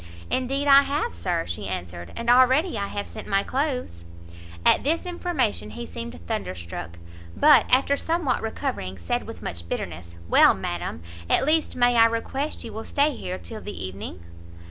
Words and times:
"Indeed 0.31 0.67
I 0.67 0.81
have, 0.81 1.13
Sir," 1.13 1.45
she 1.45 1.67
answered, 1.67 2.11
"and 2.15 2.27
already 2.27 2.75
I 2.75 2.87
have 2.87 3.05
sent 3.05 3.27
my 3.27 3.43
clothes." 3.43 4.03
At 4.65 4.83
this 4.83 5.05
information 5.05 5.69
he 5.69 5.85
seemed 5.85 6.19
thunderstruck; 6.25 6.97
but, 7.37 7.67
after 7.69 7.95
somewhat 7.95 8.41
recovering, 8.41 8.97
said 8.97 9.27
with 9.27 9.43
much 9.43 9.69
bitterness, 9.69 10.17
"Well, 10.27 10.55
madam, 10.55 11.03
at 11.29 11.45
least 11.45 11.75
may 11.75 11.97
I 11.97 12.05
request 12.05 12.63
you 12.63 12.73
will 12.73 12.83
stay 12.85 13.15
here 13.15 13.37
till 13.37 13.61
the 13.61 13.85
evening?" 13.85 14.21